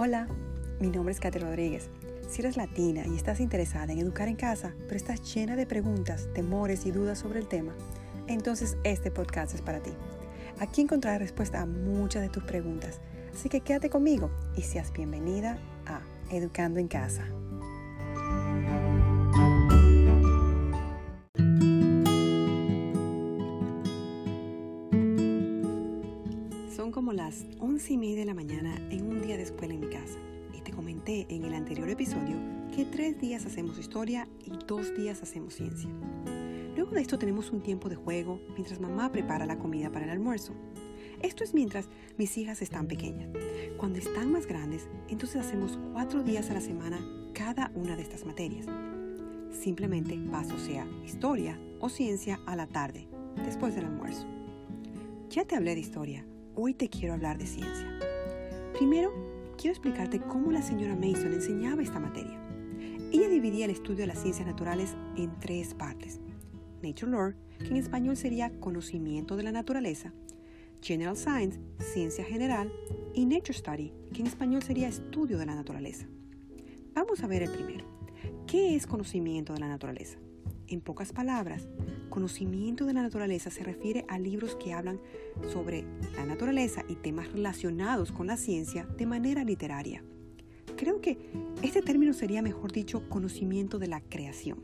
Hola, 0.00 0.28
mi 0.78 0.90
nombre 0.90 1.12
es 1.12 1.18
Katy 1.18 1.40
Rodríguez. 1.40 1.90
Si 2.30 2.40
eres 2.40 2.56
latina 2.56 3.04
y 3.04 3.16
estás 3.16 3.40
interesada 3.40 3.92
en 3.92 3.98
educar 3.98 4.28
en 4.28 4.36
casa, 4.36 4.72
pero 4.84 4.94
estás 4.94 5.34
llena 5.34 5.56
de 5.56 5.66
preguntas, 5.66 6.28
temores 6.34 6.86
y 6.86 6.92
dudas 6.92 7.18
sobre 7.18 7.40
el 7.40 7.48
tema, 7.48 7.74
entonces 8.28 8.76
este 8.84 9.10
podcast 9.10 9.54
es 9.54 9.60
para 9.60 9.80
ti. 9.80 9.90
Aquí 10.60 10.82
encontrarás 10.82 11.20
respuesta 11.20 11.62
a 11.62 11.66
muchas 11.66 12.22
de 12.22 12.28
tus 12.28 12.44
preguntas, 12.44 13.00
así 13.34 13.48
que 13.48 13.60
quédate 13.60 13.90
conmigo 13.90 14.30
y 14.56 14.62
seas 14.62 14.92
bienvenida 14.92 15.58
a 15.84 16.00
Educando 16.30 16.78
en 16.78 16.86
Casa. 16.86 17.24
Son 26.88 26.92
como 26.94 27.12
las 27.12 27.44
once 27.60 27.92
y 27.92 27.98
media 27.98 28.20
de 28.20 28.24
la 28.24 28.32
mañana 28.32 28.74
en 28.90 29.06
un 29.06 29.20
día 29.20 29.36
de 29.36 29.42
escuela 29.42 29.74
en 29.74 29.80
mi 29.80 29.88
casa. 29.88 30.18
Y 30.54 30.62
te 30.62 30.72
comenté 30.72 31.26
en 31.28 31.44
el 31.44 31.52
anterior 31.52 31.86
episodio 31.90 32.34
que 32.74 32.86
tres 32.86 33.20
días 33.20 33.44
hacemos 33.44 33.78
historia 33.78 34.26
y 34.42 34.52
dos 34.66 34.96
días 34.96 35.20
hacemos 35.20 35.52
ciencia. 35.52 35.90
Luego 36.74 36.92
de 36.92 37.02
esto 37.02 37.18
tenemos 37.18 37.52
un 37.52 37.62
tiempo 37.62 37.90
de 37.90 37.96
juego 37.96 38.40
mientras 38.54 38.80
mamá 38.80 39.12
prepara 39.12 39.44
la 39.44 39.58
comida 39.58 39.92
para 39.92 40.06
el 40.06 40.10
almuerzo. 40.12 40.54
Esto 41.20 41.44
es 41.44 41.52
mientras 41.52 41.90
mis 42.16 42.38
hijas 42.38 42.62
están 42.62 42.86
pequeñas. 42.86 43.28
Cuando 43.76 43.98
están 43.98 44.32
más 44.32 44.46
grandes, 44.46 44.88
entonces 45.10 45.44
hacemos 45.44 45.78
cuatro 45.92 46.22
días 46.22 46.48
a 46.48 46.54
la 46.54 46.62
semana 46.62 46.98
cada 47.34 47.70
una 47.74 47.96
de 47.96 48.02
estas 48.02 48.24
materias. 48.24 48.64
Simplemente 49.52 50.18
paso 50.32 50.58
sea 50.58 50.86
historia 51.04 51.60
o 51.80 51.90
ciencia 51.90 52.40
a 52.46 52.56
la 52.56 52.66
tarde, 52.66 53.08
después 53.44 53.74
del 53.74 53.84
almuerzo. 53.84 54.26
Ya 55.28 55.44
te 55.44 55.54
hablé 55.54 55.74
de 55.74 55.82
historia, 55.82 56.24
hoy 56.60 56.74
te 56.74 56.88
quiero 56.88 57.14
hablar 57.14 57.38
de 57.38 57.46
ciencia. 57.46 57.88
Primero, 58.76 59.12
quiero 59.56 59.70
explicarte 59.70 60.18
cómo 60.18 60.50
la 60.50 60.60
señora 60.60 60.96
Mason 60.96 61.32
enseñaba 61.32 61.82
esta 61.82 62.00
materia. 62.00 62.36
Ella 63.12 63.28
dividía 63.28 63.66
el 63.66 63.70
estudio 63.70 63.98
de 63.98 64.08
las 64.08 64.20
ciencias 64.20 64.44
naturales 64.46 64.96
en 65.16 65.38
tres 65.38 65.74
partes. 65.74 66.18
Nature 66.82 67.12
Lore, 67.12 67.36
que 67.60 67.68
en 67.68 67.76
español 67.76 68.16
sería 68.16 68.50
conocimiento 68.58 69.36
de 69.36 69.44
la 69.44 69.52
naturaleza, 69.52 70.12
General 70.82 71.16
Science, 71.16 71.60
ciencia 71.78 72.24
general, 72.24 72.72
y 73.14 73.24
Nature 73.24 73.54
Study, 73.54 73.92
que 74.12 74.20
en 74.20 74.26
español 74.26 74.62
sería 74.62 74.88
estudio 74.88 75.38
de 75.38 75.46
la 75.46 75.54
naturaleza. 75.54 76.06
Vamos 76.92 77.22
a 77.22 77.28
ver 77.28 77.42
el 77.44 77.52
primero. 77.52 77.84
¿Qué 78.48 78.74
es 78.74 78.86
conocimiento 78.86 79.52
de 79.52 79.60
la 79.60 79.68
naturaleza? 79.68 80.18
En 80.70 80.82
pocas 80.82 81.14
palabras, 81.14 81.66
conocimiento 82.10 82.84
de 82.84 82.92
la 82.92 83.00
naturaleza 83.00 83.48
se 83.50 83.64
refiere 83.64 84.04
a 84.06 84.18
libros 84.18 84.54
que 84.54 84.74
hablan 84.74 85.00
sobre 85.50 85.86
la 86.14 86.26
naturaleza 86.26 86.84
y 86.88 86.96
temas 86.96 87.32
relacionados 87.32 88.12
con 88.12 88.26
la 88.26 88.36
ciencia 88.36 88.84
de 88.84 89.06
manera 89.06 89.44
literaria. 89.44 90.04
Creo 90.76 91.00
que 91.00 91.16
este 91.62 91.80
término 91.80 92.12
sería 92.12 92.42
mejor 92.42 92.70
dicho 92.70 93.08
conocimiento 93.08 93.78
de 93.78 93.86
la 93.86 94.02
creación, 94.02 94.62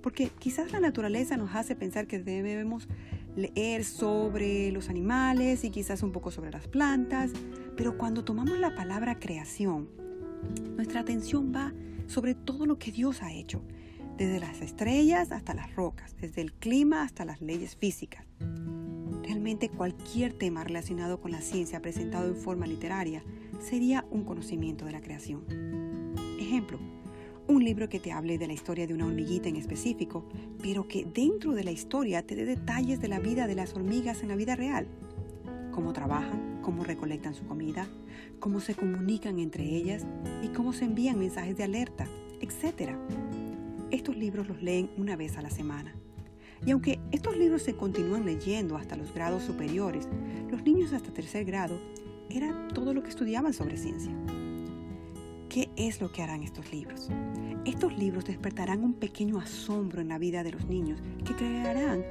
porque 0.00 0.30
quizás 0.38 0.72
la 0.72 0.80
naturaleza 0.80 1.36
nos 1.36 1.54
hace 1.54 1.76
pensar 1.76 2.06
que 2.06 2.18
debemos 2.18 2.88
leer 3.36 3.84
sobre 3.84 4.72
los 4.72 4.88
animales 4.88 5.64
y 5.64 5.70
quizás 5.70 6.02
un 6.02 6.12
poco 6.12 6.30
sobre 6.30 6.50
las 6.50 6.66
plantas, 6.66 7.32
pero 7.76 7.98
cuando 7.98 8.24
tomamos 8.24 8.58
la 8.58 8.74
palabra 8.74 9.18
creación, 9.18 9.90
nuestra 10.76 11.00
atención 11.00 11.52
va 11.54 11.74
sobre 12.06 12.34
todo 12.34 12.64
lo 12.64 12.78
que 12.78 12.90
Dios 12.90 13.22
ha 13.22 13.34
hecho 13.34 13.60
desde 14.16 14.40
las 14.40 14.60
estrellas 14.60 15.32
hasta 15.32 15.54
las 15.54 15.74
rocas, 15.74 16.16
desde 16.20 16.40
el 16.40 16.52
clima 16.52 17.02
hasta 17.02 17.24
las 17.24 17.40
leyes 17.40 17.76
físicas. 17.76 18.24
Realmente 19.22 19.68
cualquier 19.68 20.32
tema 20.32 20.64
relacionado 20.64 21.20
con 21.20 21.32
la 21.32 21.40
ciencia 21.40 21.80
presentado 21.80 22.28
en 22.28 22.36
forma 22.36 22.66
literaria 22.66 23.22
sería 23.60 24.04
un 24.10 24.24
conocimiento 24.24 24.84
de 24.84 24.92
la 24.92 25.00
creación. 25.00 25.44
Ejemplo, 26.38 26.78
un 27.48 27.64
libro 27.64 27.88
que 27.88 28.00
te 28.00 28.12
hable 28.12 28.38
de 28.38 28.46
la 28.46 28.52
historia 28.52 28.86
de 28.86 28.94
una 28.94 29.06
hormiguita 29.06 29.48
en 29.48 29.56
específico, 29.56 30.24
pero 30.62 30.88
que 30.88 31.04
dentro 31.04 31.52
de 31.52 31.64
la 31.64 31.70
historia 31.70 32.26
te 32.26 32.34
dé 32.34 32.44
detalles 32.44 33.00
de 33.00 33.08
la 33.08 33.20
vida 33.20 33.46
de 33.46 33.54
las 33.54 33.74
hormigas 33.74 34.22
en 34.22 34.28
la 34.28 34.36
vida 34.36 34.56
real. 34.56 34.86
Cómo 35.72 35.92
trabajan, 35.92 36.60
cómo 36.62 36.84
recolectan 36.84 37.34
su 37.34 37.46
comida, 37.46 37.86
cómo 38.40 38.60
se 38.60 38.74
comunican 38.74 39.38
entre 39.38 39.64
ellas 39.64 40.06
y 40.42 40.48
cómo 40.48 40.72
se 40.72 40.86
envían 40.86 41.18
mensajes 41.18 41.56
de 41.56 41.64
alerta, 41.64 42.06
etc. 42.40 42.96
Estos 43.90 44.16
libros 44.16 44.48
los 44.48 44.62
leen 44.62 44.90
una 44.96 45.16
vez 45.16 45.36
a 45.36 45.42
la 45.42 45.50
semana. 45.50 45.94
Y 46.64 46.70
aunque 46.70 46.98
estos 47.12 47.36
libros 47.36 47.62
se 47.62 47.76
continúan 47.76 48.24
leyendo 48.24 48.76
hasta 48.76 48.96
los 48.96 49.12
grados 49.12 49.42
superiores, 49.42 50.08
los 50.50 50.62
niños 50.64 50.92
hasta 50.92 51.12
tercer 51.12 51.44
grado 51.44 51.78
era 52.30 52.68
todo 52.68 52.94
lo 52.94 53.02
que 53.02 53.10
estudiaban 53.10 53.52
sobre 53.52 53.76
ciencia. 53.76 54.12
¿Qué 55.48 55.70
es 55.76 56.00
lo 56.00 56.10
que 56.10 56.22
harán 56.22 56.42
estos 56.42 56.72
libros? 56.72 57.08
Estos 57.64 57.96
libros 57.96 58.24
despertarán 58.24 58.82
un 58.82 58.94
pequeño 58.94 59.38
asombro 59.38 60.00
en 60.00 60.08
la 60.08 60.18
vida 60.18 60.42
de 60.42 60.52
los 60.52 60.66
niños 60.66 61.00
que 61.24 61.34
crearán 61.34 62.04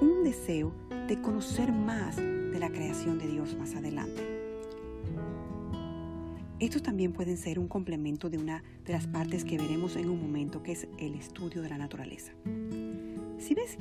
un 0.00 0.24
deseo 0.24 0.72
de 1.08 1.20
conocer 1.20 1.72
más 1.72 2.16
de 2.16 2.58
la 2.58 2.70
creación 2.70 3.18
de 3.18 3.28
Dios 3.28 3.56
más 3.56 3.74
adelante. 3.74 4.41
Estos 6.62 6.84
también 6.84 7.12
pueden 7.12 7.36
ser 7.38 7.58
un 7.58 7.66
complemento 7.66 8.30
de 8.30 8.38
una 8.38 8.62
de 8.84 8.92
las 8.92 9.08
partes 9.08 9.44
que 9.44 9.58
veremos 9.58 9.96
en 9.96 10.08
un 10.08 10.22
momento, 10.22 10.62
que 10.62 10.70
es 10.70 10.86
el 10.96 11.16
estudio 11.16 11.60
de 11.60 11.68
la 11.68 11.76
naturaleza. 11.76 12.30
Si 13.40 13.52
ves 13.52 13.76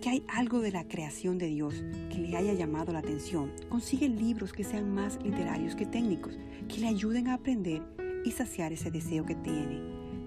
que 0.00 0.10
hay 0.10 0.24
algo 0.28 0.60
de 0.60 0.70
la 0.70 0.86
creación 0.86 1.38
de 1.38 1.48
Dios 1.48 1.82
que 2.08 2.18
le 2.18 2.36
haya 2.36 2.52
llamado 2.52 2.92
la 2.92 3.00
atención, 3.00 3.50
consigue 3.68 4.08
libros 4.08 4.52
que 4.52 4.62
sean 4.62 4.94
más 4.94 5.18
literarios 5.24 5.74
que 5.74 5.86
técnicos, 5.86 6.38
que 6.68 6.78
le 6.78 6.86
ayuden 6.86 7.26
a 7.26 7.34
aprender 7.34 7.82
y 8.24 8.30
saciar 8.30 8.72
ese 8.72 8.92
deseo 8.92 9.26
que 9.26 9.34
tiene 9.34 9.80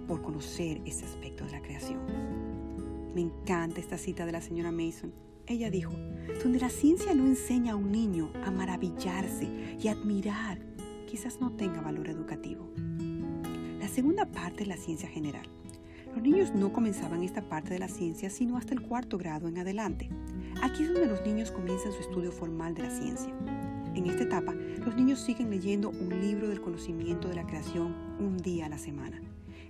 por 0.05 0.21
conocer 0.21 0.81
ese 0.83 1.05
aspecto 1.05 1.45
de 1.45 1.51
la 1.53 1.61
creación. 1.61 2.01
Me 3.15 3.21
encanta 3.21 3.79
esta 3.79 3.97
cita 3.97 4.25
de 4.25 4.33
la 4.33 4.41
señora 4.41 4.73
Mason. 4.73 5.13
Ella 5.47 5.71
dijo, 5.71 5.93
donde 6.43 6.59
la 6.59 6.69
ciencia 6.69 7.13
no 7.13 7.25
enseña 7.25 7.71
a 7.71 7.75
un 7.77 7.93
niño 7.93 8.29
a 8.43 8.51
maravillarse 8.51 9.47
y 9.81 9.87
admirar 9.87 10.72
quizás 11.13 11.39
no 11.39 11.51
tenga 11.51 11.79
valor 11.79 12.09
educativo. 12.09 12.67
La 13.79 13.87
segunda 13.87 14.25
parte 14.25 14.63
es 14.63 14.67
la 14.67 14.77
ciencia 14.77 15.07
general. 15.07 15.45
Los 16.11 16.23
niños 16.23 16.55
no 16.55 16.73
comenzaban 16.73 17.21
esta 17.21 17.47
parte 17.47 17.71
de 17.71 17.77
la 17.77 17.87
ciencia 17.87 18.31
sino 18.31 18.57
hasta 18.57 18.73
el 18.73 18.81
cuarto 18.81 19.19
grado 19.19 19.47
en 19.47 19.59
adelante. 19.59 20.09
Aquí 20.63 20.81
es 20.81 20.91
donde 20.91 21.05
los 21.05 21.23
niños 21.23 21.51
comienzan 21.51 21.91
su 21.91 21.99
estudio 21.99 22.31
formal 22.31 22.73
de 22.73 22.81
la 22.81 22.89
ciencia. 22.89 23.31
En 23.93 24.07
esta 24.07 24.23
etapa, 24.23 24.55
los 24.83 24.95
niños 24.95 25.19
siguen 25.19 25.51
leyendo 25.51 25.91
un 25.91 26.19
libro 26.19 26.47
del 26.47 26.61
conocimiento 26.61 27.27
de 27.27 27.35
la 27.35 27.45
creación 27.45 27.93
un 28.17 28.37
día 28.37 28.65
a 28.65 28.69
la 28.69 28.79
semana. 28.79 29.21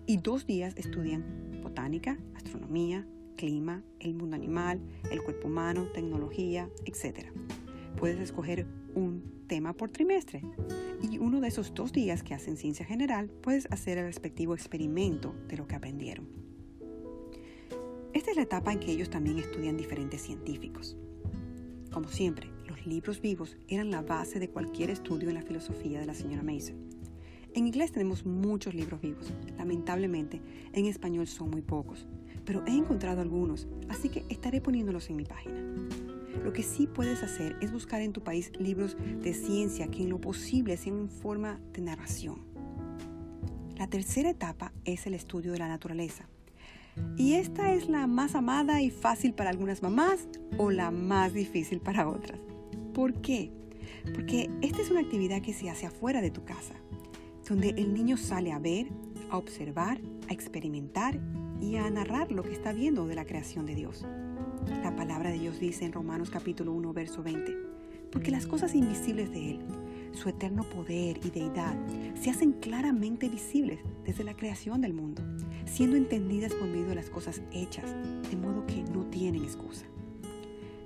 Y 0.06 0.16
dos 0.16 0.48
días 0.48 0.74
estudian 0.78 1.60
botánica, 1.62 2.18
astronomía, 2.36 3.06
clima, 3.36 3.84
el 4.00 4.14
mundo 4.14 4.38
animal, 4.38 4.80
el 5.12 5.22
cuerpo 5.22 5.50
humano, 5.50 5.88
tecnología, 5.94 6.70
etc. 6.86 7.28
Puedes 7.98 8.22
escoger 8.22 8.66
un 8.96 9.33
tema 9.44 9.74
por 9.74 9.90
trimestre. 9.90 10.42
Y 11.02 11.18
uno 11.18 11.42
de 11.42 11.50
esos 11.50 11.74
dos 11.74 11.92
días 11.92 12.24
que 12.24 12.34
hacen 12.34 12.58
ciencia 12.58 12.86
general, 12.86 13.30
puedes 13.30 13.68
hacer 13.72 13.98
el 13.98 14.06
respectivo 14.06 14.54
experimento 14.54 15.36
de 15.48 15.58
lo 15.58 15.68
que 15.68 15.76
aprendieron. 15.76 16.28
Esta 18.14 18.32
es 18.32 18.38
la 18.38 18.44
etapa 18.44 18.72
en 18.72 18.80
que 18.80 18.92
ellos 18.92 19.10
también 19.10 19.40
estudian 19.40 19.76
diferentes 19.76 20.22
científicos. 20.22 20.96
Como 21.92 22.08
siempre, 22.08 22.50
los 22.68 22.86
libros 22.86 23.22
vivos 23.22 23.58
eran 23.68 23.92
la 23.92 24.02
base 24.02 24.40
de 24.40 24.50
cualquier 24.50 24.90
estudio 24.90 25.30
en 25.30 25.36
la 25.36 25.42
filosofía 25.42 26.00
de 26.00 26.06
la 26.06 26.14
señora 26.14 26.44
Mason. 26.44 26.76
En 27.56 27.68
inglés 27.68 27.92
tenemos 27.92 28.26
muchos 28.26 28.74
libros 28.74 29.00
vivos. 29.02 29.32
Lamentablemente, 29.58 30.42
en 30.74 30.86
español 30.86 31.28
son 31.28 31.52
muy 31.52 31.62
pocos, 31.62 32.08
pero 32.46 32.64
he 32.66 32.72
encontrado 32.72 33.22
algunos, 33.22 33.68
así 33.90 34.10
que 34.10 34.26
estaré 34.30 34.60
poniéndolos 34.60 35.10
en 35.10 35.18
mi 35.18 35.26
página. 35.26 35.64
Lo 36.44 36.54
que 36.54 36.64
sí 36.64 36.88
puedes 36.88 37.24
hacer 37.24 37.56
es 37.62 37.72
buscar 37.72 38.02
en 38.02 38.14
tu 38.14 38.24
país 38.24 38.52
libros 38.60 38.98
de 39.22 39.34
ciencia 39.34 39.88
que 39.88 40.04
en 40.04 40.10
lo 40.10 40.20
posible 40.20 40.78
sean 40.78 41.00
en 41.02 41.10
forma 41.10 41.60
de 41.74 41.82
narración. 41.82 42.42
La 43.78 43.88
tercera 43.88 44.30
etapa 44.30 44.72
es 44.86 45.06
el 45.08 45.14
estudio 45.14 45.52
de 45.52 45.60
la 45.60 45.68
naturaleza. 45.68 46.28
Y 47.18 47.34
esta 47.34 47.74
es 47.74 47.90
la 47.90 48.08
más 48.08 48.36
amada 48.36 48.82
y 48.82 48.92
fácil 48.92 49.34
para 49.34 49.50
algunas 49.50 49.82
mamás 49.82 50.28
o 50.58 50.70
la 50.72 50.92
más 50.92 51.34
difícil 51.34 51.80
para 51.80 52.08
otras. 52.08 52.40
¿Por 52.94 53.14
qué? 53.22 53.52
Porque 54.14 54.50
esta 54.62 54.82
es 54.82 54.92
una 54.92 55.00
actividad 55.00 55.42
que 55.42 55.54
se 55.54 55.70
hace 55.70 55.88
afuera 55.88 56.22
de 56.22 56.30
tu 56.30 56.44
casa, 56.46 56.76
donde 57.48 57.70
el 57.70 57.94
niño 57.94 58.18
sale 58.18 58.52
a 58.52 58.60
ver, 58.60 58.88
a 59.30 59.38
observar, 59.38 60.00
a 60.30 60.34
experimentar 60.34 61.20
y 61.60 61.78
a 61.78 61.90
narrar 61.90 62.32
lo 62.32 62.44
que 62.44 62.54
está 62.54 62.74
viendo 62.74 63.08
de 63.08 63.16
la 63.16 63.26
creación 63.26 63.66
de 63.66 63.76
Dios. 63.76 64.06
La 64.68 64.96
palabra 64.96 65.30
de 65.30 65.40
Dios 65.40 65.60
dice 65.60 65.86
en 65.86 65.92
Romanos 65.92 66.30
capítulo 66.30 66.72
1, 66.74 66.94
verso 66.94 67.24
20, 67.24 67.56
porque 68.12 68.32
las 68.32 68.46
cosas 68.46 68.76
invisibles 68.76 69.32
de 69.32 69.52
Él, 69.52 69.60
su 70.14 70.30
eterno 70.30 70.64
poder 70.64 71.20
y 71.24 71.30
deidad, 71.30 71.76
se 72.16 72.30
hacen 72.30 72.54
claramente 72.54 73.30
visibles 73.30 73.80
desde 74.06 74.24
la 74.24 74.36
creación 74.36 74.82
del 74.82 74.94
mundo, 74.94 75.22
siendo 75.66 75.98
entendidas 75.98 76.54
por 76.54 76.68
medio 76.68 76.88
de 76.88 76.96
las 76.96 77.10
cosas 77.10 77.42
hechas, 77.52 77.94
de 78.30 78.38
modo 78.38 78.66
que 78.66 78.84
no 78.84 79.06
tienen 79.08 79.44
excusa. 79.44 79.86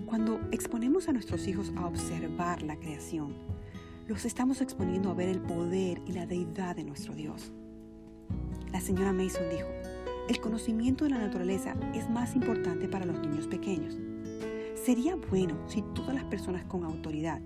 Cuando 0.05 0.39
exponemos 0.51 1.09
a 1.09 1.13
nuestros 1.13 1.47
hijos 1.47 1.71
a 1.75 1.85
observar 1.85 2.63
la 2.63 2.77
creación, 2.77 3.35
los 4.07 4.25
estamos 4.25 4.61
exponiendo 4.61 5.11
a 5.11 5.13
ver 5.13 5.29
el 5.29 5.41
poder 5.41 6.01
y 6.05 6.13
la 6.13 6.25
deidad 6.25 6.75
de 6.75 6.85
nuestro 6.85 7.13
Dios. 7.13 7.51
La 8.71 8.79
señora 8.79 9.11
Mason 9.11 9.49
dijo, 9.49 9.67
el 10.27 10.41
conocimiento 10.41 11.05
de 11.05 11.11
la 11.11 11.19
naturaleza 11.19 11.75
es 11.93 12.09
más 12.09 12.35
importante 12.35 12.89
para 12.89 13.05
los 13.05 13.19
niños 13.19 13.47
pequeños. 13.47 13.97
Sería 14.75 15.15
bueno 15.15 15.57
si 15.67 15.81
todas 15.93 16.13
las 16.13 16.25
personas 16.25 16.65
con 16.65 16.83
autoridad, 16.83 17.41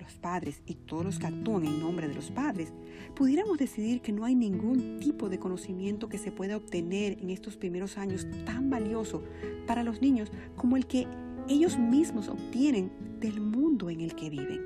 los 0.00 0.14
padres 0.14 0.60
y 0.66 0.74
todos 0.74 1.04
los 1.04 1.18
que 1.20 1.26
actúan 1.26 1.64
en 1.66 1.80
nombre 1.80 2.08
de 2.08 2.14
los 2.14 2.30
padres, 2.30 2.72
pudiéramos 3.14 3.58
decidir 3.58 4.00
que 4.00 4.12
no 4.12 4.24
hay 4.24 4.34
ningún 4.34 4.98
tipo 4.98 5.28
de 5.28 5.38
conocimiento 5.38 6.08
que 6.08 6.18
se 6.18 6.32
pueda 6.32 6.56
obtener 6.56 7.18
en 7.20 7.30
estos 7.30 7.56
primeros 7.56 7.96
años 7.96 8.26
tan 8.44 8.70
valioso 8.70 9.22
para 9.66 9.84
los 9.84 10.02
niños 10.02 10.32
como 10.56 10.76
el 10.76 10.86
que 10.86 11.06
ellos 11.48 11.78
mismos 11.78 12.28
obtienen 12.28 12.90
del 13.20 13.40
mundo 13.40 13.88
en 13.88 14.00
el 14.00 14.16
que 14.16 14.30
viven. 14.30 14.62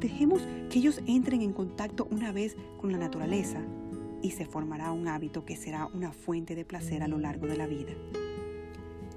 Dejemos 0.00 0.42
que 0.70 0.78
ellos 0.78 1.00
entren 1.06 1.42
en 1.42 1.52
contacto 1.52 2.08
una 2.10 2.32
vez 2.32 2.56
con 2.80 2.90
la 2.90 2.98
naturaleza 2.98 3.62
y 4.22 4.32
se 4.32 4.46
formará 4.46 4.92
un 4.92 5.08
hábito 5.08 5.44
que 5.44 5.56
será 5.56 5.86
una 5.86 6.12
fuente 6.12 6.54
de 6.54 6.64
placer 6.64 7.02
a 7.02 7.08
lo 7.08 7.18
largo 7.18 7.46
de 7.46 7.56
la 7.56 7.66
vida. 7.66 7.92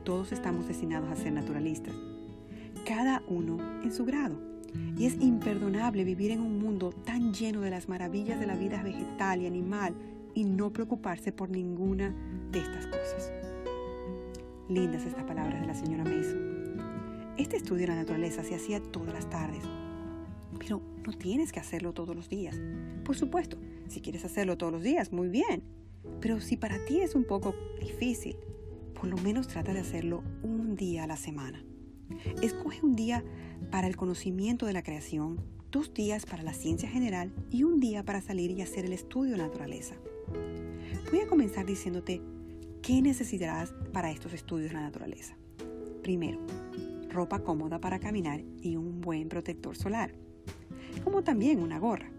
Todos 0.03 0.31
estamos 0.31 0.67
destinados 0.67 1.09
a 1.09 1.15
ser 1.15 1.33
naturalistas, 1.33 1.95
cada 2.85 3.23
uno 3.27 3.57
en 3.83 3.91
su 3.91 4.05
grado. 4.05 4.51
Y 4.97 5.05
es 5.05 5.15
imperdonable 5.19 6.05
vivir 6.05 6.31
en 6.31 6.39
un 6.39 6.57
mundo 6.59 6.91
tan 6.91 7.33
lleno 7.33 7.59
de 7.61 7.69
las 7.69 7.89
maravillas 7.89 8.39
de 8.39 8.47
la 8.47 8.55
vida 8.55 8.81
vegetal 8.81 9.41
y 9.41 9.45
animal 9.45 9.93
y 10.33 10.45
no 10.45 10.71
preocuparse 10.71 11.31
por 11.31 11.49
ninguna 11.49 12.15
de 12.51 12.59
estas 12.59 12.87
cosas. 12.87 13.31
Lindas 14.69 15.05
estas 15.05 15.25
palabras 15.25 15.59
de 15.59 15.67
la 15.67 15.75
señora 15.75 16.05
Mason. 16.05 16.51
Este 17.37 17.57
estudio 17.57 17.81
de 17.81 17.87
la 17.87 17.95
naturaleza 17.95 18.43
se 18.43 18.55
hacía 18.55 18.81
todas 18.81 19.13
las 19.13 19.29
tardes, 19.29 19.63
pero 20.57 20.81
no 21.05 21.13
tienes 21.13 21.51
que 21.51 21.59
hacerlo 21.59 21.93
todos 21.93 22.15
los 22.15 22.29
días. 22.29 22.59
Por 23.03 23.17
supuesto, 23.17 23.57
si 23.91 24.01
quieres 24.01 24.25
hacerlo 24.25 24.57
todos 24.57 24.71
los 24.73 24.83
días, 24.83 25.11
muy 25.11 25.27
bien. 25.27 25.63
Pero 26.19 26.39
si 26.39 26.57
para 26.57 26.83
ti 26.85 27.01
es 27.01 27.13
un 27.13 27.25
poco 27.25 27.53
difícil, 27.79 28.37
por 28.93 29.07
lo 29.07 29.17
menos 29.17 29.47
trata 29.47 29.73
de 29.73 29.81
hacerlo 29.81 30.23
un 30.41 30.75
día 30.75 31.03
a 31.03 31.07
la 31.07 31.17
semana. 31.17 31.63
Escoge 32.41 32.85
un 32.85 32.95
día 32.95 33.23
para 33.69 33.87
el 33.87 33.95
conocimiento 33.95 34.65
de 34.65 34.73
la 34.73 34.83
creación, 34.83 35.41
dos 35.71 35.93
días 35.93 36.25
para 36.25 36.43
la 36.43 36.53
ciencia 36.53 36.89
general 36.89 37.31
y 37.49 37.63
un 37.63 37.79
día 37.79 38.03
para 38.03 38.21
salir 38.21 38.51
y 38.51 38.61
hacer 38.61 38.85
el 38.85 38.93
estudio 38.93 39.33
de 39.33 39.37
la 39.37 39.47
naturaleza. 39.47 39.95
Voy 41.11 41.19
a 41.19 41.27
comenzar 41.27 41.65
diciéndote 41.65 42.21
qué 42.81 43.01
necesitarás 43.01 43.73
para 43.93 44.11
estos 44.11 44.33
estudios 44.33 44.69
de 44.69 44.75
la 44.75 44.81
naturaleza. 44.81 45.35
Primero, 46.01 46.39
ropa 47.09 47.39
cómoda 47.39 47.79
para 47.79 47.99
caminar 47.99 48.41
y 48.61 48.75
un 48.75 49.01
buen 49.01 49.29
protector 49.29 49.75
solar, 49.75 50.13
como 51.03 51.23
también 51.23 51.61
una 51.61 51.79
gorra. 51.79 52.11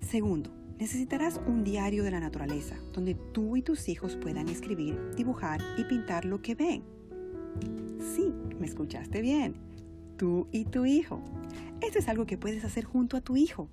Segundo, 0.00 0.50
necesitarás 0.80 1.38
un 1.46 1.62
diario 1.62 2.02
de 2.02 2.10
la 2.10 2.20
naturaleza 2.20 2.74
donde 2.94 3.14
tú 3.14 3.56
y 3.56 3.62
tus 3.62 3.88
hijos 3.90 4.16
puedan 4.16 4.48
escribir, 4.48 4.98
dibujar 5.14 5.60
y 5.76 5.84
pintar 5.84 6.24
lo 6.24 6.40
que 6.40 6.54
ven. 6.54 6.82
Sí, 8.16 8.32
me 8.58 8.66
escuchaste 8.66 9.20
bien. 9.20 9.54
Tú 10.16 10.48
y 10.50 10.64
tu 10.64 10.86
hijo. 10.86 11.22
Esto 11.82 11.98
es 11.98 12.08
algo 12.08 12.24
que 12.24 12.38
puedes 12.38 12.64
hacer 12.64 12.84
junto 12.84 13.18
a 13.18 13.20
tu 13.20 13.36
hijo. 13.36 13.68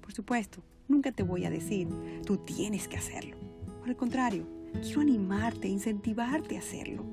Por 0.00 0.12
supuesto, 0.12 0.62
nunca 0.86 1.10
te 1.10 1.24
voy 1.24 1.44
a 1.44 1.50
decir, 1.50 1.88
tú 2.24 2.36
tienes 2.36 2.86
que 2.86 2.96
hacerlo. 2.96 3.36
Por 3.80 3.88
el 3.88 3.96
contrario, 3.96 4.46
quiero 4.82 5.00
animarte, 5.00 5.66
incentivarte 5.66 6.56
a 6.56 6.60
hacerlo. 6.60 7.04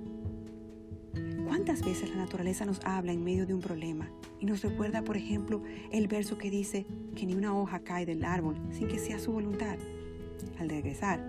¿Cuántas 1.45 1.83
veces 1.83 2.09
la 2.09 2.17
naturaleza 2.17 2.65
nos 2.65 2.79
habla 2.85 3.11
en 3.11 3.23
medio 3.23 3.45
de 3.45 3.53
un 3.53 3.59
problema 3.59 4.09
y 4.39 4.45
nos 4.45 4.61
recuerda, 4.61 5.03
por 5.03 5.17
ejemplo, 5.17 5.61
el 5.91 6.07
verso 6.07 6.37
que 6.37 6.49
dice 6.49 6.85
que 7.15 7.25
ni 7.25 7.35
una 7.35 7.55
hoja 7.55 7.79
cae 7.79 8.05
del 8.05 8.23
árbol 8.23 8.55
sin 8.71 8.87
que 8.87 8.99
sea 8.99 9.19
su 9.19 9.31
voluntad? 9.31 9.77
Al 10.59 10.69
regresar, 10.69 11.23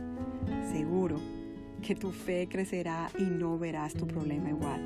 seguro 0.72 1.20
que 1.82 1.94
tu 1.94 2.10
fe 2.12 2.48
crecerá 2.48 3.10
y 3.18 3.24
no 3.24 3.58
verás 3.58 3.94
tu 3.94 4.06
problema 4.06 4.50
igual. 4.50 4.80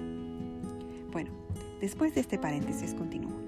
Bueno, 1.12 1.31
después 1.81 2.14
de 2.14 2.20
este 2.20 2.38
paréntesis 2.38 2.94
continúo. 2.94 3.38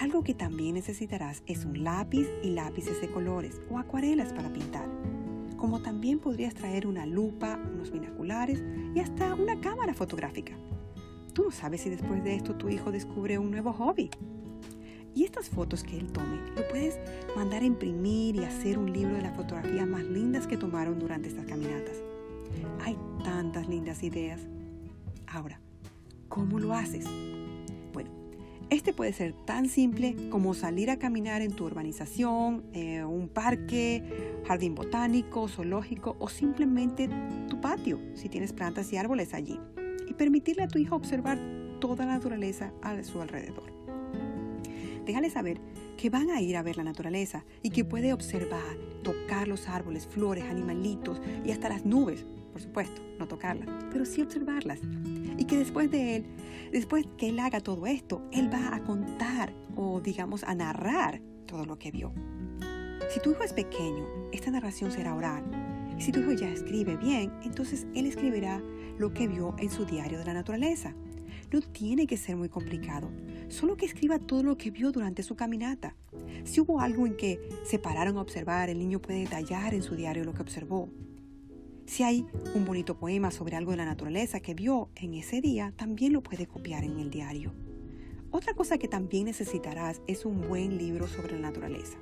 Algo 0.00 0.22
que 0.22 0.34
también 0.34 0.74
necesitarás 0.74 1.42
es 1.46 1.64
un 1.64 1.82
lápiz 1.82 2.26
y 2.42 2.50
lápices 2.50 3.00
de 3.00 3.10
colores 3.10 3.60
o 3.70 3.78
acuarelas 3.78 4.32
para 4.32 4.52
pintar 4.52 4.88
como 5.60 5.80
también 5.80 6.18
podrías 6.18 6.54
traer 6.54 6.86
una 6.86 7.06
lupa, 7.06 7.60
unos 7.72 7.92
binoculares 7.92 8.62
y 8.94 8.98
hasta 8.98 9.34
una 9.34 9.60
cámara 9.60 9.94
fotográfica. 9.94 10.54
Tú 11.34 11.44
no 11.44 11.50
sabes 11.50 11.82
si 11.82 11.90
después 11.90 12.24
de 12.24 12.34
esto 12.34 12.56
tu 12.56 12.68
hijo 12.68 12.90
descubre 12.90 13.38
un 13.38 13.50
nuevo 13.50 13.72
hobby. 13.72 14.10
Y 15.14 15.24
estas 15.24 15.50
fotos 15.50 15.82
que 15.82 15.98
él 15.98 16.10
tome, 16.12 16.38
lo 16.56 16.66
puedes 16.68 16.98
mandar 17.36 17.62
a 17.62 17.66
imprimir 17.66 18.36
y 18.36 18.44
hacer 18.44 18.78
un 18.78 18.92
libro 18.92 19.14
de 19.14 19.22
las 19.22 19.36
fotografías 19.36 19.86
más 19.86 20.04
lindas 20.04 20.46
que 20.46 20.56
tomaron 20.56 20.98
durante 20.98 21.28
estas 21.28 21.44
caminatas. 21.46 21.96
Hay 22.84 22.96
tantas 23.22 23.68
lindas 23.68 24.02
ideas. 24.02 24.40
Ahora, 25.26 25.60
¿cómo 26.28 26.58
lo 26.58 26.72
haces? 26.72 27.06
Este 28.70 28.92
puede 28.92 29.12
ser 29.12 29.32
tan 29.32 29.68
simple 29.68 30.14
como 30.30 30.54
salir 30.54 30.90
a 30.90 30.98
caminar 30.98 31.42
en 31.42 31.52
tu 31.52 31.64
urbanización, 31.64 32.62
eh, 32.72 33.02
un 33.02 33.28
parque, 33.28 34.04
jardín 34.46 34.76
botánico, 34.76 35.48
zoológico 35.48 36.14
o 36.20 36.28
simplemente 36.28 37.10
tu 37.48 37.60
patio, 37.60 37.98
si 38.14 38.28
tienes 38.28 38.52
plantas 38.52 38.92
y 38.92 38.96
árboles 38.96 39.34
allí, 39.34 39.58
y 40.08 40.14
permitirle 40.14 40.62
a 40.62 40.68
tu 40.68 40.78
hijo 40.78 40.94
observar 40.94 41.36
toda 41.80 42.06
la 42.06 42.12
naturaleza 42.12 42.72
a 42.80 43.02
su 43.02 43.20
alrededor. 43.20 43.72
Déjale 45.04 45.30
saber 45.30 45.60
que 46.00 46.08
van 46.08 46.30
a 46.30 46.40
ir 46.40 46.56
a 46.56 46.62
ver 46.62 46.78
la 46.78 46.84
naturaleza 46.84 47.44
y 47.62 47.68
que 47.68 47.84
puede 47.84 48.14
observar, 48.14 48.78
tocar 49.02 49.46
los 49.46 49.68
árboles, 49.68 50.06
flores, 50.06 50.44
animalitos 50.44 51.20
y 51.44 51.50
hasta 51.50 51.68
las 51.68 51.84
nubes, 51.84 52.24
por 52.52 52.62
supuesto, 52.62 53.02
no 53.18 53.28
tocarlas, 53.28 53.68
pero 53.92 54.06
sí 54.06 54.22
observarlas 54.22 54.80
y 55.36 55.44
que 55.44 55.58
después 55.58 55.90
de 55.90 56.16
él, 56.16 56.24
después 56.72 57.06
que 57.18 57.28
él 57.28 57.38
haga 57.38 57.60
todo 57.60 57.86
esto, 57.86 58.22
él 58.32 58.50
va 58.50 58.74
a 58.74 58.82
contar 58.82 59.52
o 59.76 60.00
digamos 60.00 60.42
a 60.44 60.54
narrar 60.54 61.20
todo 61.44 61.66
lo 61.66 61.78
que 61.78 61.90
vio. 61.90 62.14
Si 63.10 63.20
tu 63.20 63.32
hijo 63.32 63.42
es 63.42 63.52
pequeño, 63.52 64.06
esta 64.32 64.50
narración 64.50 64.90
será 64.90 65.14
oral. 65.14 65.44
Si 65.98 66.12
tu 66.12 66.20
hijo 66.20 66.32
ya 66.32 66.48
escribe 66.48 66.96
bien, 66.96 67.30
entonces 67.42 67.86
él 67.94 68.06
escribirá 68.06 68.62
lo 68.98 69.12
que 69.12 69.28
vio 69.28 69.54
en 69.58 69.70
su 69.70 69.84
diario 69.84 70.18
de 70.18 70.24
la 70.24 70.32
naturaleza. 70.32 70.94
No 71.52 71.60
tiene 71.60 72.06
que 72.06 72.16
ser 72.16 72.36
muy 72.36 72.48
complicado, 72.48 73.10
solo 73.50 73.76
que 73.76 73.84
escriba 73.84 74.18
todo 74.18 74.42
lo 74.42 74.56
que 74.56 74.70
vio 74.70 74.92
durante 74.92 75.22
su 75.22 75.36
caminata. 75.36 75.94
Si 76.44 76.60
hubo 76.60 76.80
algo 76.80 77.06
en 77.06 77.16
que 77.16 77.38
se 77.64 77.78
pararon 77.78 78.16
a 78.16 78.22
observar, 78.22 78.70
el 78.70 78.78
niño 78.78 79.00
puede 79.00 79.20
detallar 79.20 79.74
en 79.74 79.82
su 79.82 79.96
diario 79.96 80.24
lo 80.24 80.32
que 80.32 80.42
observó. 80.42 80.88
Si 81.86 82.04
hay 82.04 82.24
un 82.54 82.64
bonito 82.64 82.96
poema 82.96 83.30
sobre 83.30 83.56
algo 83.56 83.72
de 83.72 83.78
la 83.78 83.84
naturaleza 83.84 84.40
que 84.40 84.54
vio 84.54 84.90
en 84.94 85.14
ese 85.14 85.40
día, 85.40 85.72
también 85.76 86.12
lo 86.12 86.22
puede 86.22 86.46
copiar 86.46 86.84
en 86.84 87.00
el 87.00 87.10
diario. 87.10 87.52
Otra 88.30 88.54
cosa 88.54 88.78
que 88.78 88.86
también 88.86 89.24
necesitarás 89.24 90.00
es 90.06 90.24
un 90.24 90.40
buen 90.40 90.78
libro 90.78 91.08
sobre 91.08 91.32
la 91.32 91.48
naturaleza. 91.48 91.98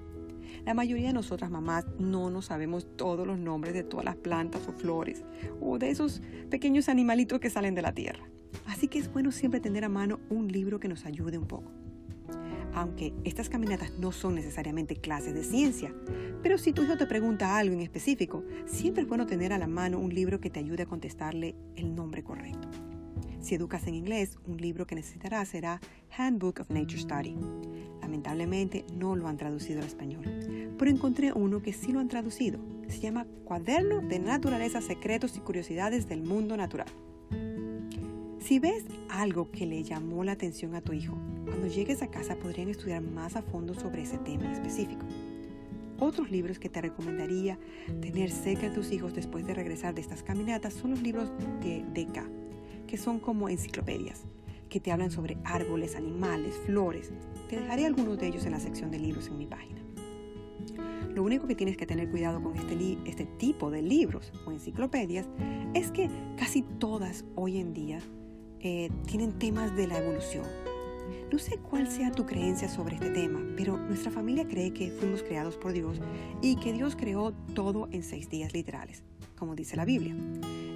La 0.67 0.75
mayoría 0.75 1.07
de 1.07 1.15
nosotras 1.15 1.51
mamás 1.51 1.87
no 1.99 2.29
nos 2.29 2.47
sabemos 2.47 2.87
todos 2.97 3.27
los 3.27 3.39
nombres 3.39 3.73
de 3.73 3.83
todas 3.83 4.05
las 4.05 4.17
plantas 4.17 4.69
o 4.69 4.73
flores 4.73 5.25
o 5.63 5.79
de 5.79 5.89
esos 5.89 6.21
pequeños 6.51 6.91
animalitos 6.91 7.41
que 7.41 7.49
salen 7.49 7.75
de 7.75 7.83
la 7.83 7.95
tierra. 7.95 8.29
Así 8.67 8.89
que 8.89 8.99
es 8.99 9.13
bueno 9.13 9.33
siempre 9.33 9.61
tener 9.61 9.85
a 9.85 9.89
mano 9.89 10.21
un 10.31 10.49
libro 10.49 10.81
que 10.81 10.89
nos 10.89 11.05
ayude 11.05 11.39
un 11.39 11.47
poco 11.47 11.71
aunque 12.75 13.13
estas 13.25 13.49
caminatas 13.49 13.93
no 13.99 14.13
son 14.13 14.35
necesariamente 14.35 14.97
clases 14.97 15.35
de 15.35 15.43
ciencia. 15.43 15.93
Pero 16.43 16.59
si 16.59 16.73
tu 16.73 16.83
hijo 16.83 16.97
te 16.97 17.07
pregunta 17.07 17.57
algo 17.57 17.75
en 17.75 17.81
específico, 17.81 18.45
siempre 18.67 19.03
es 19.03 19.09
bueno 19.09 19.27
tener 19.27 19.53
a 19.53 19.59
la 19.59 19.67
mano 19.67 19.99
un 19.99 20.15
libro 20.15 20.41
que 20.41 20.51
te 20.51 20.61
ayude 20.61 20.85
a 20.85 20.87
contestarle 20.87 21.57
el 21.75 21.95
nombre 21.95 22.23
correcto. 22.23 22.69
Si 23.41 23.55
educas 23.55 23.87
en 23.87 23.95
inglés, 23.95 24.39
un 24.47 24.59
libro 24.59 24.87
que 24.87 24.95
necesitarás 24.95 25.49
será 25.49 25.81
Handbook 26.17 26.61
of 26.61 26.71
Nature 26.71 26.99
Study. 26.99 27.37
Lamentablemente 28.01 28.85
no 28.97 29.17
lo 29.17 29.29
han 29.29 29.37
traducido 29.37 29.81
al 29.81 29.87
español, 29.87 30.75
pero 30.79 30.91
encontré 30.91 31.33
uno 31.33 31.63
que 31.63 31.73
sí 31.73 31.93
lo 31.93 32.01
han 32.01 32.09
traducido. 32.09 32.59
Se 32.89 33.01
llama 33.01 33.27
Cuaderno 33.45 34.01
de 34.01 34.19
Naturaleza, 34.19 34.81
Secretos 34.81 35.37
y 35.37 35.41
Curiosidades 35.41 36.09
del 36.09 36.23
Mundo 36.23 36.57
Natural. 36.57 36.89
Si 38.49 38.59
ves 38.59 38.87
algo 39.11 39.51
que 39.51 39.67
le 39.67 39.83
llamó 39.83 40.25
la 40.25 40.33
atención 40.33 40.75
a 40.75 40.81
tu 40.81 40.95
hijo, 40.95 41.19
cuando 41.45 41.67
llegues 41.67 42.01
a 42.01 42.11
casa 42.11 42.35
podrían 42.35 42.71
estudiar 42.71 43.03
más 43.03 43.37
a 43.37 43.43
fondo 43.43 43.75
sobre 43.75 44.05
ese 44.05 44.17
tema 44.17 44.51
específico. 44.51 45.05
Otros 45.99 46.31
libros 46.31 46.59
que 46.59 46.71
te 46.71 46.81
recomendaría 46.81 47.59
tener 48.01 48.31
cerca 48.31 48.71
de 48.71 48.75
tus 48.75 48.91
hijos 48.91 49.13
después 49.13 49.47
de 49.47 49.53
regresar 49.53 49.95
de 49.95 50.01
estas 50.01 50.23
caminatas 50.23 50.73
son 50.73 50.93
los 50.93 51.03
libros 51.03 51.31
de 51.61 51.85
DK, 51.93 52.87
que 52.87 52.97
son 52.97 53.21
como 53.21 53.51
enciclopedias, 53.51 54.23
que 54.71 54.81
te 54.81 54.93
hablan 54.93 55.11
sobre 55.11 55.37
árboles, 55.45 55.95
animales, 55.95 56.55
flores. 56.65 57.13
Te 57.51 57.61
dejaré 57.61 57.85
algunos 57.85 58.19
de 58.19 58.29
ellos 58.29 58.47
en 58.47 58.53
la 58.53 58.61
sección 58.61 58.91
de 58.91 58.99
libros 58.99 59.27
en 59.27 59.37
mi 59.37 59.47
página. 59.47 59.83
Lo 61.15 61.23
único 61.23 61.47
que 61.47 61.55
tienes 61.55 61.77
que 61.77 61.85
tener 61.85 62.11
cuidado 62.11 62.43
con 62.43 62.57
este, 62.57 62.97
este 63.05 63.27
tipo 63.27 63.71
de 63.71 63.83
libros 63.83 64.33
o 64.47 64.53
enciclopedias 64.53 65.29
es 65.75 65.93
que 65.93 66.09
casi 66.39 66.63
todas 66.63 67.27
hoy 67.35 67.59
en 67.59 67.75
día 67.75 68.01
eh, 68.61 68.91
tienen 69.07 69.39
temas 69.39 69.75
de 69.77 69.87
la 69.87 69.99
evolución. 69.99 70.45
No 71.33 71.39
sé 71.39 71.59
cuál 71.59 71.91
sea 71.91 72.11
tu 72.11 72.25
creencia 72.25 72.69
sobre 72.69 72.95
este 72.95 73.11
tema, 73.11 73.41
pero 73.57 73.77
nuestra 73.77 74.11
familia 74.11 74.47
cree 74.49 74.73
que 74.73 74.91
fuimos 74.91 75.23
creados 75.23 75.57
por 75.57 75.73
Dios 75.73 76.01
y 76.41 76.57
que 76.57 76.73
Dios 76.73 76.97
creó 76.97 77.33
todo 77.55 77.89
en 77.93 78.03
seis 78.03 78.31
días 78.31 78.55
literales, 78.55 79.03
como 79.37 79.55
dice 79.55 79.77
la 79.77 79.85
Biblia. 79.85 80.17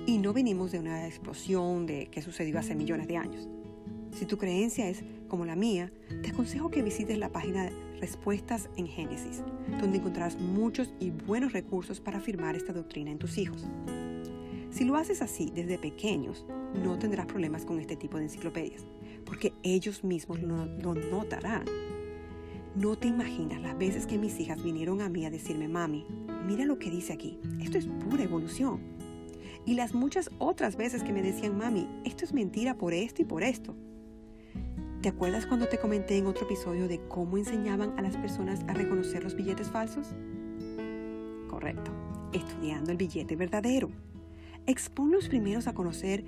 Y 0.06 0.18
no 0.18 0.32
venimos 0.32 0.72
de 0.72 0.78
una 0.78 1.06
explosión 1.06 1.86
de 1.86 2.08
que 2.08 2.22
sucedió 2.22 2.58
hace 2.58 2.74
millones 2.74 3.08
de 3.08 3.16
años. 3.16 3.48
Si 4.12 4.26
tu 4.26 4.36
creencia 4.36 4.88
es 4.88 5.02
como 5.28 5.46
la 5.46 5.56
mía, 5.56 5.90
te 6.22 6.30
aconsejo 6.30 6.70
que 6.70 6.82
visites 6.82 7.16
la 7.16 7.30
página 7.30 7.70
Respuestas 7.98 8.68
en 8.76 8.88
Génesis, 8.88 9.42
donde 9.80 9.98
encontrarás 9.98 10.38
muchos 10.38 10.92
y 11.00 11.10
buenos 11.10 11.52
recursos 11.52 12.00
para 12.00 12.18
afirmar 12.18 12.56
esta 12.56 12.72
doctrina 12.72 13.10
en 13.10 13.18
tus 13.18 13.38
hijos. 13.38 13.64
Si 14.72 14.86
lo 14.86 14.96
haces 14.96 15.20
así 15.20 15.52
desde 15.54 15.78
pequeños, 15.78 16.46
no 16.82 16.98
tendrás 16.98 17.26
problemas 17.26 17.66
con 17.66 17.78
este 17.78 17.94
tipo 17.94 18.16
de 18.16 18.24
enciclopedias, 18.24 18.86
porque 19.26 19.52
ellos 19.62 20.02
mismos 20.02 20.40
lo, 20.40 20.64
notarán. 20.94 21.66
No 22.74 22.96
te 22.96 23.06
imaginas 23.06 23.60
las 23.60 23.76
veces 23.76 24.06
que 24.06 24.16
mis 24.16 24.40
hijas 24.40 24.64
vinieron 24.64 25.02
a 25.02 25.10
mí 25.10 25.26
a 25.26 25.30
decirme, 25.30 25.68
mami, 25.68 26.06
mira 26.46 26.64
lo 26.64 26.78
que 26.78 26.90
dice 26.90 27.12
aquí, 27.12 27.38
esto 27.60 27.76
es 27.76 27.86
pura 27.86 28.24
evolución. 28.24 28.80
Y 29.66 29.74
las 29.74 29.92
muchas 29.92 30.30
otras 30.38 30.76
veces 30.76 31.04
que 31.04 31.12
me 31.12 31.20
decían, 31.20 31.58
mami, 31.58 31.86
esto 32.06 32.24
es 32.24 32.32
mentira 32.32 32.78
por 32.78 32.94
esto 32.94 33.20
y 33.20 33.26
por 33.26 33.42
esto. 33.42 33.76
¿Te 35.02 35.10
acuerdas 35.10 35.44
cuando 35.44 35.68
te 35.68 35.78
comenté 35.78 36.16
en 36.16 36.26
otro 36.26 36.46
episodio 36.46 36.88
de 36.88 36.98
cómo 37.08 37.36
enseñaban 37.36 37.92
a 37.98 38.02
las 38.02 38.16
personas 38.16 38.60
a 38.68 38.72
reconocer 38.72 39.22
los 39.22 39.36
billetes 39.36 39.68
falsos? 39.68 40.14
Correcto, 41.50 41.90
estudiando 42.32 42.90
el 42.90 42.96
billete 42.96 43.36
verdadero. 43.36 43.90
Los 45.10 45.28
primeros 45.28 45.66
a 45.66 45.74
conocer 45.74 46.24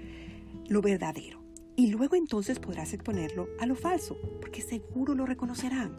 lo 0.68 0.82
verdadero 0.82 1.42
y 1.76 1.88
luego 1.88 2.16
entonces 2.16 2.58
podrás 2.58 2.92
exponerlo 2.92 3.48
a 3.58 3.66
lo 3.66 3.74
falso, 3.74 4.16
porque 4.40 4.62
seguro 4.62 5.14
lo 5.14 5.26
reconocerán. 5.26 5.92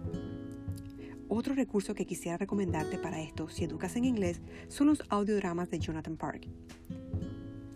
Otro 1.27 1.53
recurso 1.55 1.95
que 1.95 2.05
quisiera 2.05 2.37
recomendarte 2.37 2.97
para 2.97 3.21
esto, 3.21 3.49
si 3.49 3.63
educas 3.63 3.95
en 3.95 4.05
inglés, 4.05 4.41
son 4.67 4.87
los 4.87 5.03
audiodramas 5.09 5.69
de 5.69 5.79
Jonathan 5.79 6.17
Park. 6.17 6.47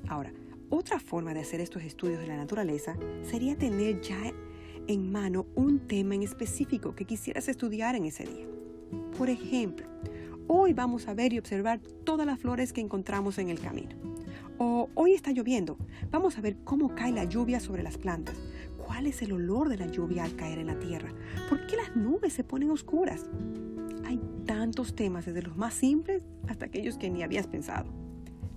Ahora, 0.08 0.32
otra 0.70 1.00
forma 1.00 1.34
de 1.34 1.42
hacer 1.42 1.60
estos 1.60 1.84
estudios 1.84 2.20
de 2.20 2.28
la 2.28 2.38
naturaleza 2.38 2.96
sería 3.24 3.58
tener 3.58 4.02
ya 4.02 4.32
en 4.88 5.12
mano 5.12 5.48
un 5.56 5.88
tema 5.88 6.16
en 6.16 6.24
específico 6.24 6.96
que 6.96 7.06
quisieras 7.06 7.48
estudiar 7.48 7.96
en 7.96 8.06
ese 8.06 8.24
día. 8.24 8.46
Por 9.18 9.30
ejemplo, 9.30 9.88
hoy 10.48 10.74
vamos 10.74 11.08
a 11.08 11.14
ver 11.14 11.34
y 11.34 11.40
observar 11.40 11.80
todas 12.04 12.26
las 12.26 12.40
flores 12.40 12.72
que 12.72 12.82
encontramos 12.82 13.40
en 13.40 13.50
el 13.50 13.60
camino. 13.60 14.09
O 14.62 14.90
hoy 14.94 15.14
está 15.14 15.32
lloviendo, 15.32 15.78
vamos 16.12 16.38
a 16.38 16.42
ver 16.42 16.58
cómo 16.66 16.94
cae 16.94 17.14
la 17.14 17.24
lluvia 17.24 17.62
sobre 17.62 17.82
las 17.82 17.98
plantas. 17.98 18.36
¿Cuál 18.86 19.08
es 19.08 19.22
el 19.22 19.32
olor 19.32 19.70
de 19.70 19.78
la 19.78 19.88
lluvia 19.88 20.26
al 20.26 20.36
caer 20.36 20.60
en 20.60 20.68
la 20.68 20.78
tierra? 20.78 21.14
¿Por 21.48 21.66
qué 21.66 21.78
las 21.78 21.96
nubes 21.96 22.34
se 22.34 22.44
ponen 22.44 22.70
oscuras? 22.70 23.26
Hay 24.06 24.20
tantos 24.46 24.96
temas, 24.96 25.26
desde 25.26 25.44
los 25.44 25.56
más 25.56 25.74
simples 25.74 26.26
hasta 26.50 26.66
aquellos 26.66 26.98
que 26.98 27.10
ni 27.10 27.24
habías 27.24 27.48
pensado. 27.48 27.90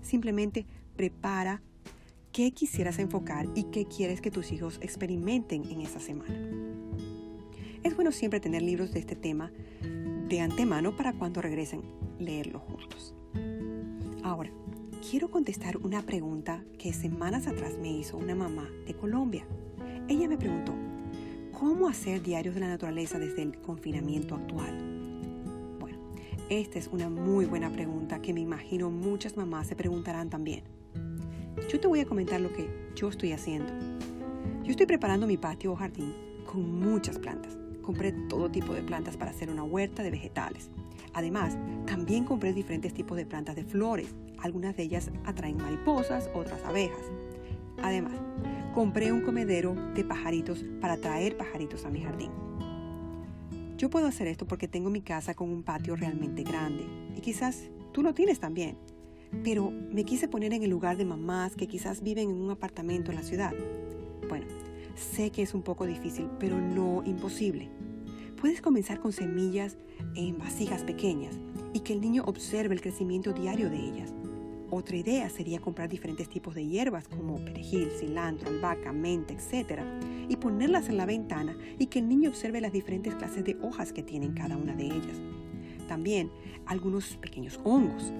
Simplemente 0.00 0.66
prepara 0.97 1.62
qué 2.32 2.50
quisieras 2.50 2.99
enfocar 2.99 3.47
y 3.54 3.64
qué 3.64 3.87
quieres 3.87 4.21
que 4.21 4.32
tus 4.32 4.50
hijos 4.50 4.80
experimenten 4.82 5.71
en 5.71 5.82
esa 5.82 6.00
semana. 6.00 6.35
Es 7.85 7.94
bueno 7.94 8.11
siempre 8.11 8.40
tener 8.40 8.62
libros 8.62 8.92
de 8.92 8.99
este 8.99 9.14
tema 9.14 9.52
de 10.28 10.40
antemano 10.40 10.97
para 10.97 11.12
cuando 11.12 11.42
regresen 11.42 11.82
leerlos 12.18 12.62
juntos. 12.62 13.14
Ahora, 14.25 14.50
quiero 15.11 15.30
contestar 15.30 15.78
una 15.78 16.02
pregunta 16.02 16.62
que 16.78 16.92
semanas 16.92 17.49
atrás 17.49 17.76
me 17.80 17.90
hizo 17.90 18.16
una 18.16 18.37
mamá 18.37 18.68
de 18.87 18.94
Colombia. 18.94 19.44
Ella 20.09 20.28
me 20.28 20.38
preguntó, 20.38 20.75
¿cómo 21.59 21.88
hacer 21.88 22.23
diarios 22.23 22.54
de 22.54 22.61
la 22.61 22.68
naturaleza 22.68 23.18
desde 23.18 23.42
el 23.42 23.61
confinamiento 23.61 24.37
actual? 24.37 24.78
Bueno, 25.80 25.99
esta 26.49 26.78
es 26.78 26.87
una 26.87 27.11
muy 27.11 27.47
buena 27.47 27.71
pregunta 27.71 28.23
que 28.23 28.32
me 28.32 28.40
imagino 28.40 28.90
muchas 28.90 29.37
mamás 29.37 29.66
se 29.66 29.76
preguntarán 29.76 30.30
también. 30.30 30.62
Yo 31.68 31.80
te 31.80 31.88
voy 31.88 32.00
a 32.00 32.06
comentar 32.06 32.40
lo 32.40 32.52
que 32.52 32.68
yo 32.94 33.09
estoy 33.09 33.32
haciendo. 33.32 33.73
Yo 34.62 34.71
estoy 34.71 34.87
preparando 34.87 35.26
mi 35.26 35.37
patio 35.37 35.73
o 35.73 35.76
jardín 35.76 36.14
con 36.47 36.78
muchas 36.78 37.18
plantas. 37.18 37.59
Compré 37.82 38.12
todo 38.12 38.50
tipo 38.50 38.73
de 38.73 38.82
plantas 38.82 39.16
para 39.16 39.32
hacer 39.32 39.50
una 39.50 39.64
huerta 39.64 40.04
de 40.04 40.12
vegetales. 40.12 40.71
Además, 41.12 41.56
también 41.87 42.25
compré 42.25 42.52
diferentes 42.52 42.94
tipos 42.94 43.16
de 43.16 43.26
plantas 43.26 43.56
de 43.56 43.64
flores. 43.64 44.14
Algunas 44.38 44.76
de 44.76 44.85
ellas 44.85 45.11
atraen 45.25 45.56
mariposas, 45.56 46.28
otras 46.35 46.64
abejas. 46.64 47.04
Además, 47.82 48.14
compré 48.75 49.12
un 49.12 49.23
comedero 49.23 49.75
de 49.94 50.04
pajaritos 50.04 50.64
para 50.80 50.97
traer 50.97 51.37
pajaritos 51.37 51.85
a 51.85 51.90
mi 51.90 52.02
jardín. 52.02 52.30
Yo 53.76 53.90
puedo 53.90 54.06
hacer 54.06 54.28
esto 54.28 54.47
porque 54.47 54.68
tengo 54.68 54.90
mi 54.90 55.02
casa 55.02 55.35
con 55.35 55.50
un 55.50 55.62
patio 55.62 55.97
realmente 55.97 56.44
grande 56.44 56.85
y 57.16 57.21
quizás 57.21 57.71
tú 57.92 58.02
lo 58.02 58.14
tienes 58.14 58.38
también 58.38 58.76
pero 59.44 59.71
me 59.71 60.04
quise 60.04 60.28
poner 60.28 60.52
en 60.52 60.62
el 60.62 60.71
lugar 60.71 60.97
de 60.97 61.04
mamás 61.04 61.56
que 61.56 61.66
quizás 61.66 62.02
viven 62.02 62.30
en 62.30 62.37
un 62.37 62.50
apartamento 62.50 63.11
en 63.11 63.16
la 63.16 63.23
ciudad. 63.23 63.52
Bueno, 64.28 64.47
sé 64.94 65.30
que 65.30 65.42
es 65.42 65.54
un 65.54 65.62
poco 65.62 65.87
difícil, 65.87 66.28
pero 66.38 66.61
no 66.61 67.02
imposible. 67.04 67.71
Puedes 68.40 68.61
comenzar 68.61 69.00
con 69.00 69.12
semillas 69.12 69.76
en 70.14 70.38
vasijas 70.38 70.83
pequeñas 70.83 71.38
y 71.73 71.81
que 71.81 71.92
el 71.92 72.00
niño 72.00 72.25
observe 72.26 72.75
el 72.75 72.81
crecimiento 72.81 73.33
diario 73.33 73.71
de 73.71 73.78
ellas. 73.78 74.12
Otra 74.71 74.97
idea 74.97 75.28
sería 75.28 75.61
comprar 75.61 75.88
diferentes 75.88 76.28
tipos 76.28 76.54
de 76.54 76.66
hierbas 76.66 77.09
como 77.09 77.45
perejil, 77.45 77.90
cilantro, 77.90 78.49
albahaca, 78.49 78.92
menta, 78.92 79.35
etc. 79.35 79.83
y 80.28 80.37
ponerlas 80.37 80.88
en 80.88 80.97
la 80.97 81.07
ventana 81.07 81.57
y 81.78 81.87
que 81.87 81.99
el 81.99 82.09
niño 82.09 82.31
observe 82.31 82.61
las 82.61 82.73
diferentes 82.73 83.14
clases 83.14 83.45
de 83.45 83.57
hojas 83.61 83.92
que 83.92 84.02
tienen 84.02 84.33
cada 84.33 84.57
una 84.57 84.75
de 84.75 84.87
ellas. 84.87 85.21
También 85.88 86.31
algunos 86.66 87.16
pequeños 87.19 87.61
hongos 87.64 88.12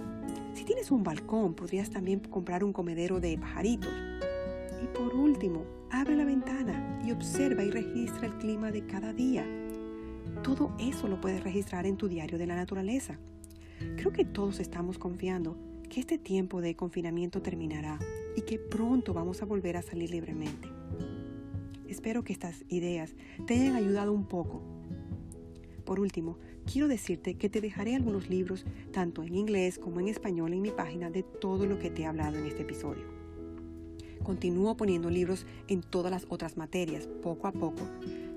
si 0.55 0.65
tienes 0.65 0.91
un 0.91 1.03
balcón, 1.03 1.55
podrías 1.55 1.91
también 1.91 2.21
comprar 2.21 2.63
un 2.63 2.73
comedero 2.73 3.21
de 3.21 3.39
pajaritos. 3.39 3.93
Y 4.83 4.87
por 4.97 5.15
último, 5.15 5.65
abre 5.91 6.15
la 6.15 6.25
ventana 6.25 7.01
y 7.05 7.11
observa 7.11 7.65
y 7.65 7.71
registra 7.71 8.27
el 8.27 8.37
clima 8.39 8.71
de 8.71 8.87
cada 8.87 9.13
día. 9.13 9.47
Todo 10.43 10.75
eso 10.79 11.09
lo 11.09 11.21
puedes 11.21 11.45
registrar 11.45 11.87
en 11.87 11.97
tu 11.97 12.09
diario 12.09 12.39
de 12.39 12.47
la 12.47 12.57
naturaleza. 12.57 13.19
Creo 13.97 14.13
que 14.13 14.25
todos 14.25 14.61
estamos 14.61 14.99
confiando 14.99 15.57
que 15.89 16.01
este 16.01 16.19
tiempo 16.19 16.61
de 16.61 16.75
confinamiento 16.75 17.43
terminará 17.43 17.99
y 18.37 18.43
que 18.43 18.59
pronto 18.59 19.13
vamos 19.13 19.43
a 19.43 19.45
volver 19.45 19.77
a 19.77 19.83
salir 19.83 20.11
libremente. 20.11 20.69
Espero 21.87 22.25
que 22.25 22.33
estas 22.33 22.65
ideas 22.69 23.15
te 23.47 23.55
hayan 23.55 23.77
ayudado 23.77 24.13
un 24.13 24.25
poco. 24.25 24.63
Por 25.85 26.01
último, 26.01 26.39
quiero 26.65 26.89
decirte 26.89 27.35
que 27.35 27.51
te 27.51 27.61
dejaré 27.61 27.95
algunos 27.95 28.31
libros, 28.31 28.65
tanto 28.93 29.23
en 29.23 29.35
inglés 29.35 29.79
como 29.79 30.01
en 30.01 30.09
español, 30.09 30.55
en 30.55 30.63
mi 30.63 30.71
página 30.71 31.11
de 31.11 31.23
todo 31.23 31.67
lo 31.67 31.79
que 31.79 31.91
te 31.91 32.03
he 32.03 32.07
hablado 32.07 32.39
en 32.39 32.47
este 32.47 32.63
episodio. 32.63 33.05
Continúo 34.23 34.77
poniendo 34.77 35.11
libros 35.11 35.47
en 35.69 35.83
todas 35.83 36.11
las 36.11 36.27
otras 36.29 36.57
materias, 36.57 37.09
poco 37.23 37.49
a 37.49 37.53
poco, 37.53 37.83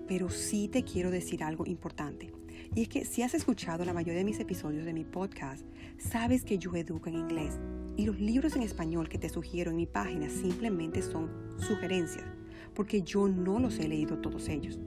pero 0.08 0.30
sí 0.30 0.68
te 0.68 0.84
quiero 0.84 1.12
decir 1.12 1.44
algo 1.44 1.66
importante. 1.66 2.32
Y 2.74 2.84
es 2.84 2.90
que 2.90 3.06
si 3.06 3.22
has 3.22 3.34
escuchado 3.34 3.86
la 3.86 3.94
mayoría 3.94 4.20
de 4.20 4.26
mis 4.26 4.40
episodios 4.40 4.86
de 4.86 4.94
mi 4.94 5.06
podcast, 5.06 5.66
sabes 5.98 6.44
que 6.44 6.58
yo 6.58 6.76
educo 6.76 7.10
en 7.10 7.16
inglés. 7.16 7.60
Y 7.98 8.06
los 8.06 8.20
libros 8.20 8.56
en 8.56 8.64
español 8.64 9.08
que 9.08 9.18
te 9.18 9.30
sugiero 9.30 9.72
en 9.72 9.78
mi 9.78 9.86
página 9.86 10.30
simplemente 10.30 11.02
son 11.02 11.30
sugerencias, 11.58 12.26
porque 12.74 13.02
yo 13.02 13.28
no 13.30 13.60
los 13.60 13.80
he 13.80 13.88
leído 13.88 14.18
todos 14.18 14.50
ellos, 14.50 14.80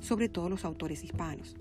sobre 0.00 0.28
todo 0.28 0.48
los 0.48 0.64
autores 0.64 1.04
hispanos. 1.04 1.56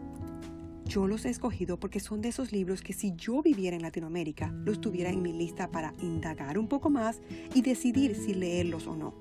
Yo 0.85 1.07
los 1.07 1.25
he 1.25 1.29
escogido 1.29 1.79
porque 1.79 1.99
son 1.99 2.21
de 2.21 2.29
esos 2.29 2.51
libros 2.51 2.81
que 2.81 2.93
si 2.93 3.13
yo 3.15 3.43
viviera 3.43 3.75
en 3.75 3.83
Latinoamérica, 3.83 4.51
los 4.65 4.81
tuviera 4.81 5.11
en 5.11 5.21
mi 5.21 5.33
lista 5.33 5.69
para 5.69 5.93
indagar 6.01 6.57
un 6.57 6.67
poco 6.67 6.89
más 6.89 7.21
y 7.53 7.61
decidir 7.61 8.15
si 8.15 8.33
leerlos 8.33 8.87
o 8.87 8.95
no. 8.95 9.13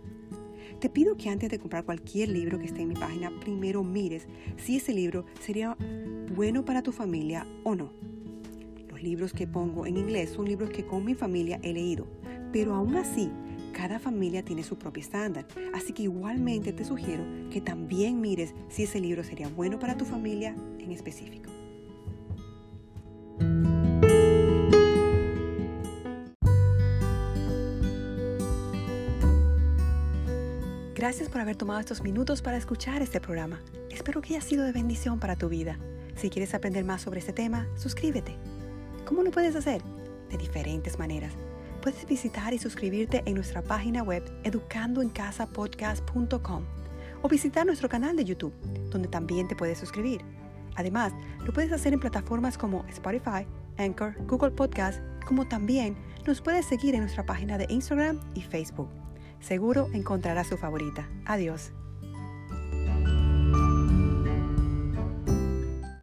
Te 0.81 0.89
pido 0.89 1.17
que 1.17 1.29
antes 1.29 1.51
de 1.51 1.59
comprar 1.59 1.85
cualquier 1.85 2.29
libro 2.29 2.57
que 2.61 2.67
esté 2.67 2.83
en 2.83 2.89
mi 2.89 2.95
página, 2.95 3.33
primero 3.41 3.83
mires 3.83 4.29
si 4.57 4.77
ese 4.77 4.95
libro 4.95 5.25
sería 5.41 5.77
bueno 6.37 6.65
para 6.65 6.85
tu 6.85 6.93
familia 6.93 7.45
o 7.65 7.75
no. 7.75 7.93
Los 8.89 9.03
libros 9.03 9.33
que 9.33 9.49
pongo 9.49 9.87
en 9.87 9.97
inglés 9.97 10.31
son 10.31 10.47
libros 10.47 10.71
que 10.71 10.87
con 10.87 11.05
mi 11.05 11.17
familia 11.17 11.59
he 11.65 11.73
leído, 11.73 12.07
pero 12.53 12.75
aún 12.75 12.95
así, 12.95 13.29
cada 13.73 13.99
familia 13.99 14.45
tiene 14.45 14.63
su 14.63 14.79
propio 14.79 15.01
estándar, 15.01 15.49
así 15.75 15.93
que 15.93 16.05
igualmente 16.05 16.73
te 16.73 16.85
sugiero 16.85 17.25
que 17.51 17.61
también 17.61 18.21
mires 18.21 18.55
si 18.69 18.85
ese 18.85 19.01
libro 19.01 19.25
sería 19.25 19.49
bueno 19.49 19.81
para 19.81 19.97
tu 19.97 20.05
familia 20.05 20.55
en 20.79 20.93
específico. 20.93 21.58
Gracias 31.09 31.31
por 31.31 31.41
haber 31.41 31.57
tomado 31.57 31.81
estos 31.81 32.03
minutos 32.03 32.43
para 32.43 32.59
escuchar 32.59 33.01
este 33.01 33.19
programa. 33.19 33.63
Espero 33.89 34.21
que 34.21 34.35
haya 34.35 34.45
sido 34.45 34.65
de 34.65 34.73
bendición 34.73 35.19
para 35.19 35.37
tu 35.37 35.49
vida. 35.49 35.79
Si 36.17 36.29
quieres 36.29 36.53
aprender 36.53 36.85
más 36.85 37.01
sobre 37.01 37.21
este 37.21 37.33
tema, 37.33 37.67
suscríbete. 37.77 38.37
¿Cómo 39.07 39.23
lo 39.23 39.31
puedes 39.31 39.57
hacer? 39.57 39.81
De 40.29 40.37
diferentes 40.37 40.99
maneras. 40.99 41.33
Puedes 41.81 42.07
visitar 42.07 42.53
y 42.53 42.59
suscribirte 42.59 43.23
en 43.25 43.37
nuestra 43.37 43.63
página 43.63 44.03
web 44.03 44.23
educandoencasapodcast.com 44.45 46.65
o 47.23 47.29
visitar 47.31 47.65
nuestro 47.65 47.89
canal 47.89 48.15
de 48.15 48.27
YouTube, 48.27 48.53
donde 48.91 49.09
también 49.09 49.49
te 49.49 49.57
puedes 49.57 49.79
suscribir. 49.79 50.21
Además, 50.77 51.15
lo 51.43 51.55
puedes 51.55 51.73
hacer 51.73 51.95
en 51.95 52.01
plataformas 52.01 52.59
como 52.59 52.85
Spotify, 52.91 53.47
Anchor, 53.79 54.15
Google 54.27 54.51
Podcast, 54.51 55.01
como 55.27 55.49
también 55.49 55.97
nos 56.27 56.43
puedes 56.43 56.67
seguir 56.67 56.95
en 56.95 57.01
nuestra 57.01 57.25
página 57.25 57.57
de 57.57 57.65
Instagram 57.71 58.21
y 58.35 58.43
Facebook. 58.43 58.91
Seguro 59.41 59.89
encontrarás 59.93 60.47
su 60.49 60.57
favorita. 60.57 61.09
Adiós. 61.27 61.73